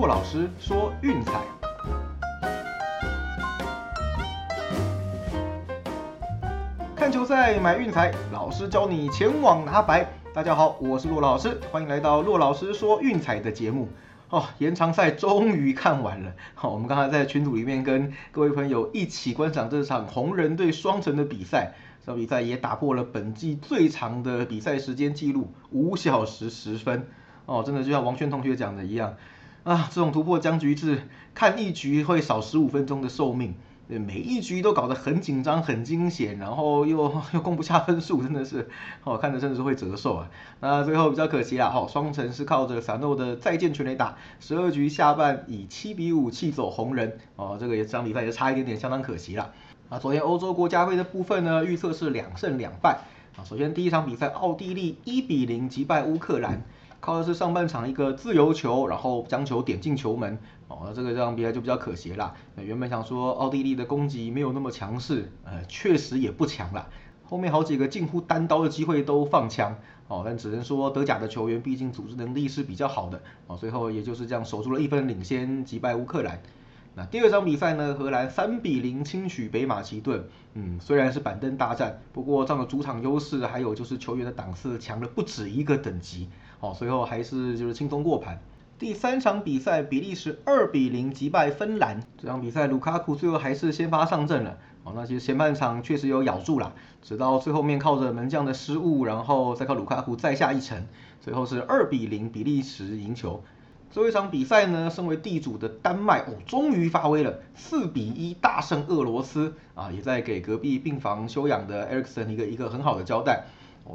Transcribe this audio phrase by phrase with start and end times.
[0.00, 1.42] 骆老师说运彩，
[6.96, 10.10] 看球赛买运彩，老师教你前往拿白。
[10.32, 13.90] 大家好，我是骆老师，欢迎来到骆老师说运彩的节目。
[14.30, 16.32] 哦，延长赛终于看完了。
[16.54, 21.74] 好，我们刚才在群组里面跟各位朋友一起观赏这场红人对双城的比赛。
[22.00, 27.06] 这场比赛也打破了本季最长的比赛时间记录，五小时十分。
[27.44, 29.16] 哦，真的就像王轩同学讲的一样，
[29.70, 31.02] 啊，这种突破僵局制，
[31.32, 33.54] 看一局会少十五分钟的寿命。
[33.86, 38.68] 每一局都搞得很紧张、很惊险，然后又又攻不下分数，真的是，
[39.04, 40.28] 哦，看着真的是会折寿啊。
[40.58, 49.52] 那最后比较可惜啦，哈，双城是靠着萨诺的再见全垒打，十二局下半以七比五气走红人，哦，这个也这场比赛也差一点点，相当可惜啦。
[49.88, 52.98] 啊，昨天欧洲国家杯的部分呢，预测是两胜两败。
[53.36, 56.64] 啊，首先第一场比赛，奥地利一比零击败乌克兰。
[57.00, 62.34] 靠的是上半场一个自由球，然后将球点进球门，哦，那这个这场比赛就比较可惜啦。
[62.56, 66.88] 原本想说奥地利的攻击没有那么强势，呃，确实也不强啦。
[67.24, 69.76] 后面好几个近乎单刀的机会都放枪，
[70.08, 76.42] 哦，但只能说德甲的球员毕竟组织能力是比较好的，哦，最后也就是这样守住了一分领先，击败乌克兰。
[76.92, 77.94] 那第二场比赛呢？
[77.94, 80.24] 荷兰三比零轻取北马其顿。
[80.54, 86.28] 嗯，虽然是板凳大战，不过仗着主场优势，还有就是球员的档次强了不止一个等级。
[86.60, 88.38] 好，随后还是就是轻松过盘。
[88.78, 92.02] 第三场比赛，比利时二比零击败芬兰。
[92.20, 94.58] 这场比赛卢卡库最后还是先发上阵了。
[94.84, 100.86] 哦，那其实前半场确实有咬住了，直到最后面靠着门将的失误，然后再靠卢卡库再下一城，
[101.22, 103.42] 最后是二比零比利时赢球。
[103.90, 113.44] 最后一场比赛呢，身为地主的丹麦哦，终于发威了，四比一大胜俄罗斯啊，也在给隔壁病房休养的埃里克森一个一个很好的交代。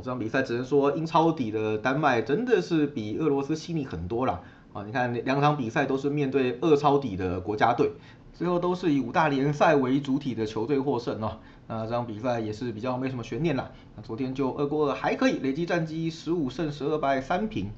[0.04, 4.42] 这场比赛只能说英超底的丹麦真的是比俄罗斯细腻很多了
[4.74, 4.84] 啊！
[4.86, 7.92] 你看两场比赛都是面对二超底的国家队，
[8.34, 11.40] 最后都是以五大联赛为主体的球队获胜哦。
[11.68, 13.72] 那这场比赛也是比较没什么悬念了。
[13.96, 17.72] 那昨天就二过二还可以，累计战绩十五胜十二败三平。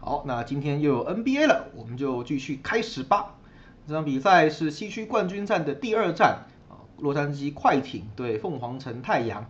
[0.00, 3.34] 好，那今天又有 NBA 了，我们就继续开始吧。
[3.86, 9.46] 这场比赛是西区冠军战的第二战啊，洛杉矶快艇对凤凰城太阳。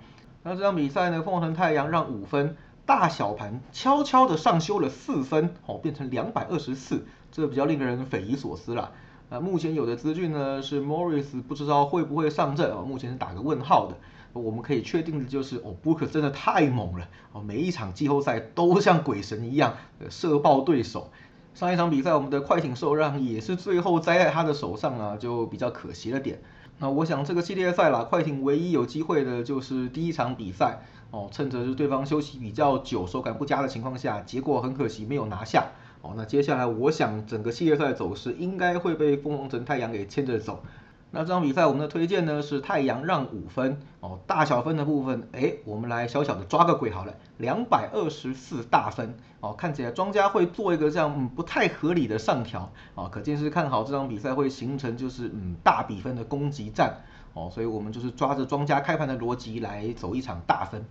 [0.48, 8.90] 那这场比赛呢，凤凰城太阳让五分，大小盘悄悄的上修了四分，哦，变成两百二十四，这比较令人匪夷所思了。
[9.28, 13.96] 那目前有的资讯呢是 Morris 不知道会不会上阵啊，目前是打个问号的。
[14.32, 19.74] 我们可以确定的就是，哦，Booker 真的太猛了，哦，每一场季后赛都像鬼神一样
[20.08, 21.10] 射爆对手。
[21.54, 26.40] 上一场比赛我们的快艇受让也是最后栽在他的手上啊，就比较可惜了点。
[26.78, 30.78] 那我想这个系列赛啦，快艇唯一有机会的就是第一场比赛，
[31.10, 35.66] 哦，趁着是对方休息比较久、手感不佳的情况下，结果很可惜没有拿下。
[36.02, 40.62] 哦，那接下来我想整个系列赛走势应该会被凤凰城太阳给牵着走。
[41.10, 56.98] 那这场比赛我们的推荐呢是太阳让五分哦，大小分的部分，哎，我们来小小的抓个鬼好了，两百二十四大分哦，看起来庄家会做一个这样不太合理的上调啊，可见是看好这场比赛会形成就是嗯大比分的攻击战
[57.32, 60.84] 哦，所以我们就是抓着庄家开盘的逻辑来走一场大分。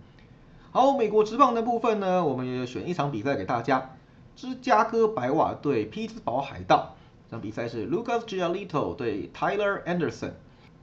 [0.72, 3.90] 好，美国职棒的部分呢，我们也选一场比赛给大家，
[4.34, 6.96] 芝加哥白袜对匹兹堡海盗。
[7.30, 10.30] 这场比赛是 Lucas Giolito 对 Tyler Anderson，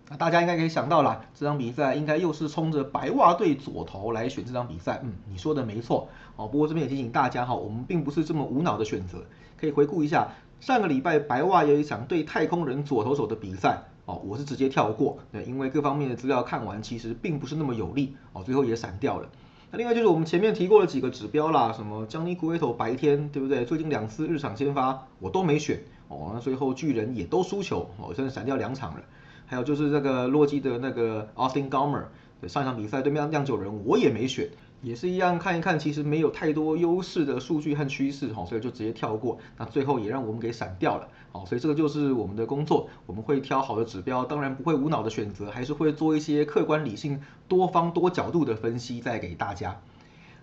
[0.09, 5.01] 那大家应该可以想到啦，这场比赛应该又是冲着白袜队左投来选这场比赛。
[5.03, 6.47] 嗯，你说的没错哦。
[6.47, 9.25] 不过这边也提醒大家哈，我们并不是这么无脑的选择，
[9.57, 10.27] 可以回顾一下
[10.59, 19.27] 上个礼拜白袜有一场对太空人左投手的比赛哦，我是直接跳过，对，因为各方面的资料看完其实并不是那么有利哦，最后也闪掉了。
[19.71, 23.65] 那另外就是我们前面提过的几个指标啦，什么江尼古威头白天对不对？
[23.65, 25.81] 最近两次日场先发我都没选。
[26.07, 29.01] 哦，那最后巨人也都输球，哦，真的闪掉两场了。
[29.47, 32.05] 还有就是这个洛基的那个 Austin Gomer，
[32.47, 34.49] 上一场比赛对面酿酒人我也没选，
[34.81, 39.37] 也是一样看一看，其实没有太多优势的数据和趋势，哦，所以就直接跳过。
[39.57, 49.79] 那最后也让我们给闪掉了，哦，所以这个就是我们的工作，我们会挑好的指标，当然不会无脑的选择，还是会做一些客观理性、多方多角度的分析再给大家。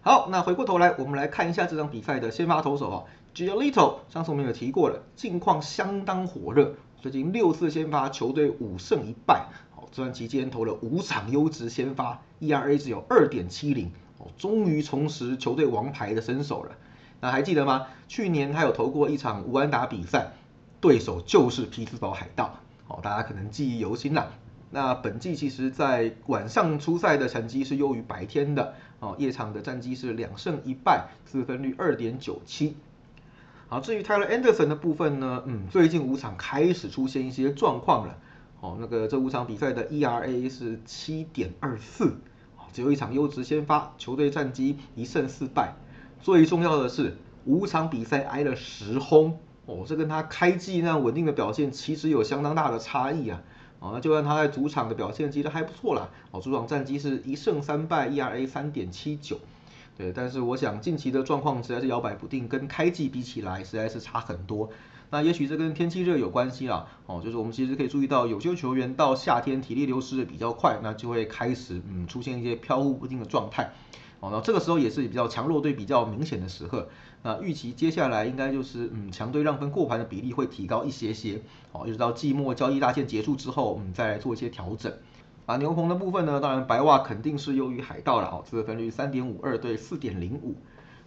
[0.02, 3.04] 好，那回过头来，我们来看一下这场比赛的先发投手啊。
[3.34, 9.46] Giolito，上次我们有提过了，近况相当火热，最近六次先发，球队五胜一败。
[9.74, 16.72] 好，这段期间投了五场优质先发，ERA 只有二点七零，哦，终于重拾球队王牌的身手了。
[17.22, 17.86] 那还记得吗？
[18.06, 20.32] 去年他有投过一场无安打比赛，
[20.82, 24.30] 对手就是匹兹堡海盗，哦，大家可能记忆犹新了。
[24.70, 32.76] 那本季其实在晚上出赛的成绩是优于白天的，哦，夜场的战绩是两胜一败，四分率二点九七。
[33.72, 38.18] 好，至于 Tyler Anderson 的部分呢，嗯，最近五场开始出现一些状况了。
[38.60, 42.12] 哦，那个这五场比赛的 ERA 是七点二四，
[42.74, 45.74] 只有一场优质先发，球队战绩一胜四败。
[46.20, 47.16] 最重要的是，
[47.46, 53.40] 五场比赛挨了十轰，哦，这跟他开季那样稳定的表现其实有相当大的差异啊。
[53.78, 59.38] 哦，那就算他在主场的表现其实还不错啦，哦，主场战绩是一胜三败，ERA 三点七九。
[60.02, 64.68] 对，但是我想近期的状况实在是摇摆不定，跟开季比起来实在是差很多。
[65.10, 73.70] 那也许这跟天气热有关系啦，哦，就是我们其实可以注意到，有些球员到夏天体力流失的比较快，那就会开始嗯出现一些飘忽不定的状态，
[74.18, 76.88] 哦，那这个时候也是比较强弱队比较明显的时刻，
[77.22, 81.40] 那预期接下来应该就是嗯强队让分过盘的比例会提高一些些，
[81.70, 84.92] 哦，一直到季末交易大限结束之后，嗯再来做一些调整。
[85.46, 90.54] 啊，牛棚的部分呢，当然白袜肯定是优于海盗了，哦，这个分率三点五二对四点零五。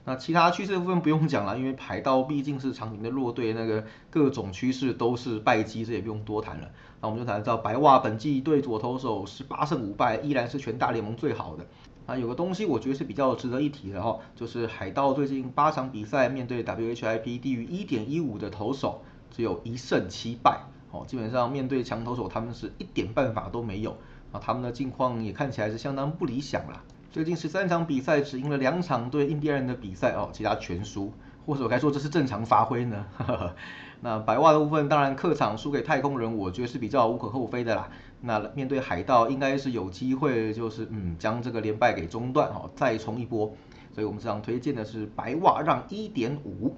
[0.04, 6.70] 那其他趋势部分不用讲了，因为海盗毕竟是长平的弱队，那个各种趋势都是败绩，这也不用多谈了。
[7.02, 11.66] 那我们就谈到白袜本季对左投手是八胜五败，依然是全大联盟最好的。
[12.06, 19.02] 啊，有个东西我觉得是比较值得一提的哈，就是海盗最近八场比赛面对 WHIP 低于一点一五的投手，
[19.32, 20.60] 只有一胜七败，
[20.92, 23.98] 哦，基本上面对强投手他们是一点办法都没有，
[24.32, 26.82] 啊，他们的近况也看起来是相当不理想了。
[27.12, 31.14] 最近十三场比赛只赢了两场对印第安人的比赛哦，其他全输，
[31.46, 33.06] 或者我该说这是正常发挥呢。
[34.02, 37.90] 那白袜的部分，当然客场输给太空人，我觉得是比较无可厚非的啦。
[38.20, 43.52] 那面对海盗，应该是有机会，就是嗯将这个连败给中断哦，再冲一波。
[43.94, 46.76] 所以我们这场推荐的是白袜让一点五。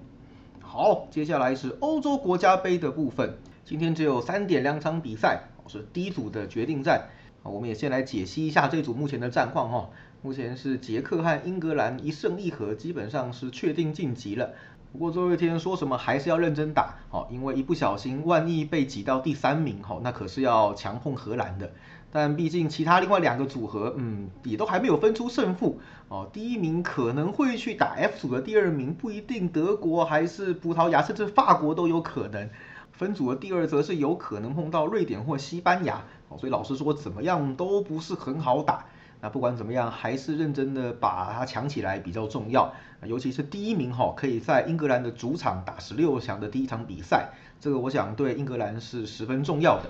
[0.61, 3.35] 好，接下来是欧洲国家杯的部分，
[3.65, 7.07] 今天只有三点两场比赛，是第一组的决定战。
[7.49, 9.89] 我们也先来解析一下这组目前的战况哈。
[10.21, 14.51] 目前是捷克和英格兰一胜一和，基本上是确定晋级了。
[14.91, 21.71] 不过最后一天说什么还是要认真打，哦，因为一不小心万一被挤到第三名，哈，那可是要强碰荷兰的。
[22.09, 32.49] 但毕竟其他另外两个组合，嗯，也都还没有分出胜负，哦，第一名可能会去打 F 组的第二名，不一定德国还是葡萄牙，甚至法国都有可能。
[32.93, 36.03] 分组的第二则是有可能碰到瑞典或西班牙，
[36.35, 38.85] 所以老实说怎么样都不是很好打。
[39.19, 42.71] 那不管怎么样，还是认真的把它抢起来比较重要。
[43.03, 47.29] 尤其是第一名哈，可以在英格兰的主场打十六强的第一场比赛，
[47.59, 49.89] 这个我想对英格兰是十分重要的。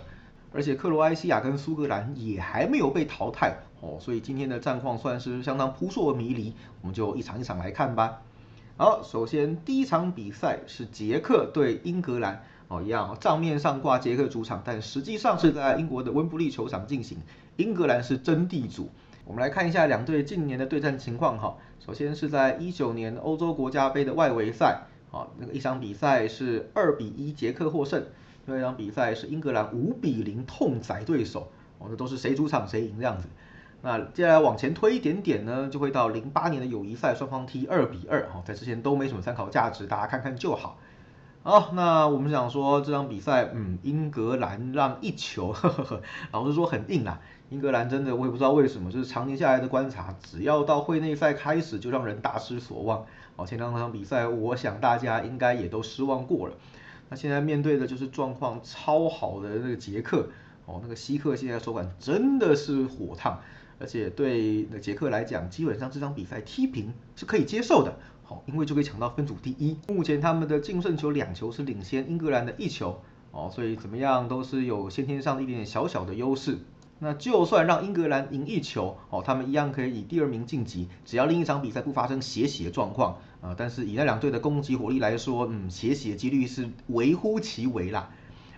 [0.54, 6.54] 而且克罗埃西亚跟苏格兰也还没有被淘汰哦，所以今天的战况算是相当扑朔迷离。
[6.82, 8.22] 我们就一场一场来看吧。
[8.80, 17.18] 好，首先第一场比赛是捷克对英格兰哦，一样账面上挂捷克主场，但实际上是在英国的温布利球场进行。
[17.56, 18.92] 英格兰是真地主。
[19.26, 21.58] 我们来看一下两队近年的对战情况哈。
[21.84, 28.06] 首先是在一九年欧洲国家杯的外围赛，啊，那个一场比赛是二比一捷克获胜，
[28.46, 33.28] 另外一场比赛是英格兰五比零痛宰对手，哦，那都是谁主场谁赢这样子。
[33.82, 40.78] 那接下来往前推一点点呢，就会到零八年的友谊赛，双方踢二比二，哈，在之前都没什么参考价值，大家看看就好。
[41.44, 46.02] 好，那我们想说这场比赛，嗯，英格兰让一球，呵 呵呵，
[46.32, 47.20] 老实说很硬啊。
[47.50, 53.06] 英格兰真的我也不知道为什么，就是常年下来的观察，只要到会内赛开始就让人大失所望。
[53.38, 56.56] 哦，前两场比赛我想大家应该也都失望过了。
[57.08, 60.28] 那现在面对的就是状况超好的那个捷克，
[60.66, 63.40] 哦，那个希克现在手感真的是火烫，
[63.80, 67.98] 而且对那捷克来讲，基本上这场比赛踢平是可以接受的。
[68.24, 69.78] 好，因为就可以抢到分组第一。
[69.88, 76.58] 目前他们的净胜球两球是领先英格兰的一球，哦，所以怎么样都是有先天上的一点点小小的优势。
[77.00, 83.54] 那就算让英格兰赢一球，哦，他们一样可以以第二名晋级，只要另一场比赛不发生血血状况啊。
[83.56, 88.10] 但是以那两队的攻击火力来说，嗯，血血几率是微乎其微啦。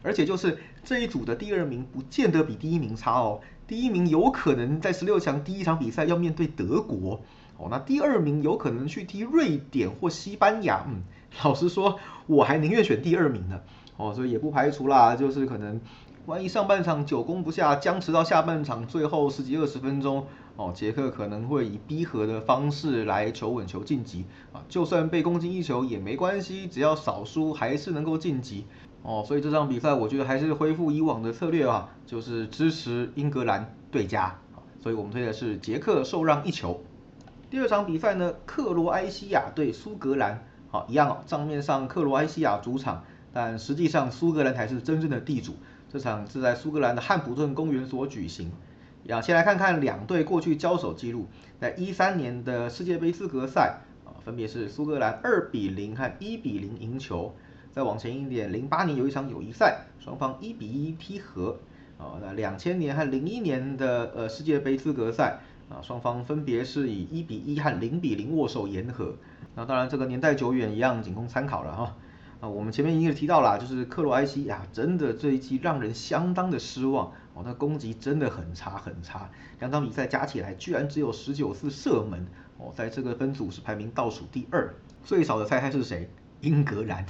[0.01, 7.21] 而且就是这一组的第二名不见得比第一名差哦，第一名有可能在十六强第一场比赛要面对德国，
[7.55, 11.03] 哦，那第二名有可能去踢瑞典或西班牙，嗯，
[11.45, 13.61] 老实说，我还宁愿选第二名呢，
[13.95, 15.79] 哦，所以也不排除啦，就是可能。
[16.25, 24.25] 万一上半场久攻不下，僵持到下半场最后十几二十分钟，哦，捷克可能会以逼和的方式来求稳球晋级。
[24.51, 28.65] 啊，就算被攻进一球也没关系，只要少输还是能够晋级。
[29.03, 29.23] 哦。
[29.27, 34.39] 所以这场比赛我觉得还是恢复以往的策略啊，就是支持英格兰对家，
[34.81, 36.81] 所以我们推的是捷克受让一球。
[37.49, 43.03] 第二场比赛呢，克罗埃西亚对苏格兰，好一样哦，账面上克罗埃西亚主场，
[43.33, 45.55] 但实际上苏格兰才是真正的地主。
[45.91, 48.51] 这场是在苏格兰的汉普顿公园所举行。
[49.03, 51.25] 要先来看看两队过去交手记录。
[51.59, 57.33] 在一三年的世界杯资格赛，啊，分别是苏格兰二比零和一比零赢球。
[57.71, 61.57] 再往前一点，零八年有一场友谊赛，双方一比一踢和。
[61.97, 69.15] 啊，那两千年和零一年的呃世界杯资格赛，啊，双方分别是以一比一和零比零握手言和。
[69.53, 71.97] 那当然这个年代久远，一样仅供参考了哈。
[72.39, 82.25] 啊，我们前面已经提到了，就是克罗埃西亚真的这一季让人相当的失望哦，那攻击真的很差很差，两场比赛加起来居然只有十九次射门
[82.57, 84.73] 哦，在这个分组是排名倒数第二，
[85.03, 86.09] 最少的猜猜是谁？
[86.41, 87.05] 英格兰，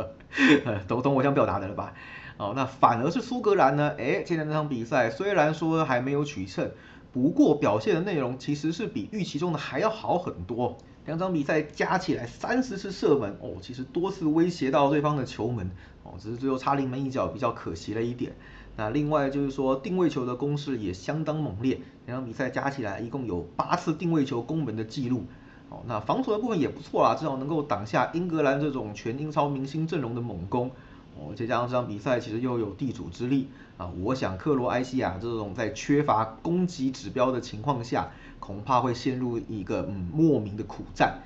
[0.86, 1.94] 懂懂我想表达的了吧？
[2.36, 3.94] 哦，那反而是苏格兰呢？
[3.98, 6.70] 哎，今天这场比赛虽然说还没有取胜，
[7.12, 10.78] 不过表现的内容其实是比预期中的还要好很多。
[11.06, 15.70] 两场比赛加起来三十次射门哦，其实多次威胁到对方的球门
[16.02, 18.32] 哦，只是最后差临门一脚比较可惜了一点。
[18.76, 25.26] 那另外就是说定位球的攻势也相当猛烈，两场比赛加起来一共有八次定位球攻门的记录
[25.70, 25.78] 哦。
[25.86, 30.70] 那防守的部分也不错啊，至少能够挡下英格兰这种全英超明星阵容的猛攻
[31.18, 31.32] 哦。
[31.34, 33.48] 再加上这场比赛其实又有地主之力
[33.78, 38.10] 啊，我想克罗埃西亚这种在缺乏攻击指标的情况下。
[38.40, 41.18] 恐怕会陷入一个嗯莫名的苦战。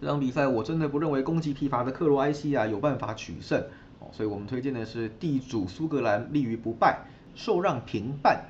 [0.00, 3.60] 这场比赛我真的不认为攻击疲乏的克罗埃西亚有办法取胜
[3.98, 7.00] 哦，所以我们推荐的是地主苏格兰立于不败，
[7.34, 8.44] 受让平半。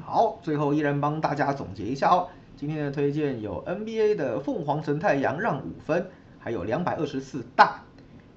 [0.00, 6.06] 好，最后依然帮大家总结一下哦，今天的推荐有 NBA 的凤凰城太阳让五分，
[6.38, 7.82] 还有两百二十四大。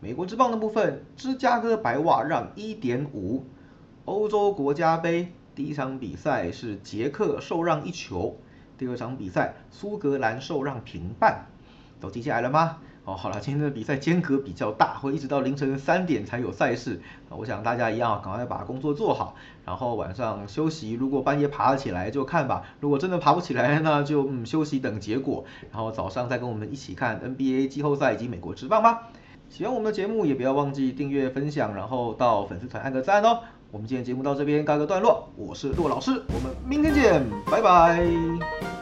[0.02, 3.46] 美国之棒的部分，芝加哥白袜让一点五。
[4.06, 8.38] 欧洲国家杯第一场比赛是捷克受让一球。
[8.78, 11.46] 第二场比赛，苏格兰受让平半，
[12.00, 12.80] 都记下来了吗？
[13.06, 17.00] 哦，好了，今天的比赛间隔比较大，会一直到凌晨三点才有赛事。
[17.30, 20.94] 我想大家一样，赶快把工作做好，然后晚上休息。
[20.94, 25.46] 如果半夜爬得起来就看吧，如果真的爬不起来，那就嗯休息等结果。
[25.72, 29.10] 然后早上再跟我们一起看 NBA 季后赛以及美国职棒吧。
[29.50, 33.42] 喜欢我们的节目也不要忘记订阅、分享，然后到粉丝团按个赞哦。
[33.72, 38.75] 我们今天节目到这边告个段落，我是骆老师，我们明天见，拜拜。